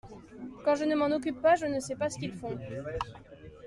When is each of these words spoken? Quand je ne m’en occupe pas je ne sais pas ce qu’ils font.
Quand 0.65 0.73
je 0.73 0.83
ne 0.85 0.95
m’en 0.95 1.11
occupe 1.15 1.43
pas 1.43 1.53
je 1.53 1.67
ne 1.67 1.79
sais 1.79 1.95
pas 1.95 2.09
ce 2.09 2.17
qu’ils 2.17 2.33
font. 2.33 2.57